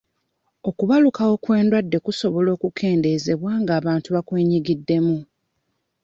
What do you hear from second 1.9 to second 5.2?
kusobola okukeendezebwa ng'abantu bakwenyigiddemu.